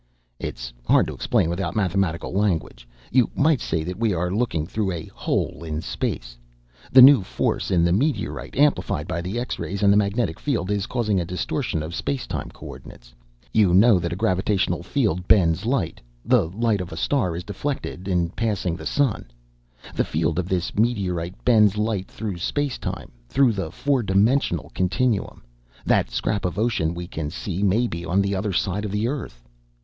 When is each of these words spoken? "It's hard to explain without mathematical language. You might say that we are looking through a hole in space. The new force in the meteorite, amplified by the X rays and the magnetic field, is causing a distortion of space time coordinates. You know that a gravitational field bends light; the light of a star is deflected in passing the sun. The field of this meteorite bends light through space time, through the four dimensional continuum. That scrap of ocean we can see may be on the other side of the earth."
"It's 0.39 0.73
hard 0.87 1.05
to 1.05 1.13
explain 1.13 1.47
without 1.47 1.75
mathematical 1.75 2.33
language. 2.33 2.87
You 3.11 3.29
might 3.35 3.61
say 3.61 3.83
that 3.83 3.99
we 3.99 4.15
are 4.15 4.31
looking 4.31 4.65
through 4.65 4.91
a 4.91 5.05
hole 5.13 5.63
in 5.63 5.79
space. 5.79 6.39
The 6.91 7.03
new 7.03 7.21
force 7.21 7.69
in 7.69 7.83
the 7.83 7.91
meteorite, 7.91 8.55
amplified 8.55 9.07
by 9.07 9.21
the 9.21 9.39
X 9.39 9.59
rays 9.59 9.83
and 9.83 9.93
the 9.93 9.97
magnetic 9.97 10.39
field, 10.39 10.71
is 10.71 10.87
causing 10.87 11.19
a 11.19 11.23
distortion 11.23 11.83
of 11.83 11.93
space 11.93 12.25
time 12.25 12.49
coordinates. 12.49 13.13
You 13.53 13.75
know 13.75 13.99
that 13.99 14.11
a 14.11 14.15
gravitational 14.15 14.81
field 14.81 15.27
bends 15.27 15.67
light; 15.67 16.01
the 16.25 16.49
light 16.49 16.81
of 16.81 16.91
a 16.91 16.97
star 16.97 17.35
is 17.35 17.43
deflected 17.43 18.07
in 18.07 18.29
passing 18.29 18.75
the 18.75 18.87
sun. 18.87 19.25
The 19.93 20.03
field 20.03 20.39
of 20.39 20.49
this 20.49 20.73
meteorite 20.73 21.45
bends 21.45 21.77
light 21.77 22.07
through 22.09 22.37
space 22.39 22.79
time, 22.79 23.11
through 23.29 23.53
the 23.53 23.69
four 23.69 24.01
dimensional 24.01 24.71
continuum. 24.73 25.43
That 25.85 26.09
scrap 26.09 26.43
of 26.43 26.57
ocean 26.57 26.95
we 26.95 27.05
can 27.05 27.29
see 27.29 27.61
may 27.61 27.85
be 27.85 28.03
on 28.03 28.19
the 28.19 28.33
other 28.33 28.51
side 28.51 28.83
of 28.83 28.91
the 28.91 29.07
earth." 29.07 29.43